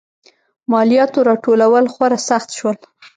[0.71, 2.77] مالیاتو راټولول خورا سخت شول.